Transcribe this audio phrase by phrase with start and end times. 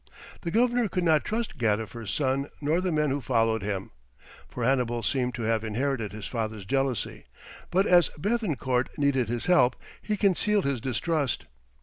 [0.41, 3.91] The governor could not trust Gadifer's son nor the men who followed him,
[4.49, 7.27] for Hannibal seemed to have inherited his father's jealousy,
[7.69, 11.45] but as Béthencourt needed his help, he concealed his distrust.